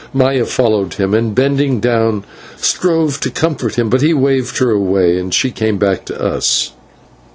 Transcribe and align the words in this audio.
Maya 0.15 0.45
followed 0.47 0.95
him 0.95 1.13
and, 1.13 1.35
bending 1.35 1.79
down, 1.79 2.23
strove 2.57 3.19
to 3.19 3.29
comfort 3.29 3.75
him, 3.77 3.87
but 3.87 4.01
he 4.01 4.15
waved 4.15 4.57
her 4.57 4.71
away 4.71 5.19
and 5.19 5.31
she 5.31 5.51
came 5.51 5.77
back 5.77 6.05
to 6.05 6.19
us. 6.19 6.71